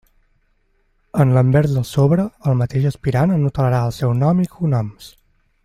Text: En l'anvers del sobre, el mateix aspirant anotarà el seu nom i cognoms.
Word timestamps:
En 1.25 1.33
l'anvers 1.35 1.75
del 1.75 1.85
sobre, 1.89 2.25
el 2.53 2.57
mateix 2.63 2.89
aspirant 2.93 3.35
anotarà 3.37 3.83
el 3.91 3.95
seu 3.99 4.15
nom 4.23 4.43
i 4.47 4.51
cognoms. 4.57 5.13